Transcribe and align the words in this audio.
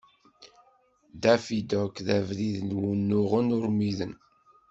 Daffy 1.21 1.59
Duck 1.71 1.95
d 2.07 2.09
abṛik 2.17 2.57
n 2.61 2.77
wunuɣen 2.79 3.55
urmiden. 3.57 4.13